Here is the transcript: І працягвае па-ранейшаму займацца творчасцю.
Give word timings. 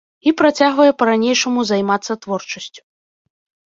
І 0.29 0.31
працягвае 0.39 0.87
па-ранейшаму 1.03 1.59
займацца 1.75 2.21
творчасцю. 2.27 2.81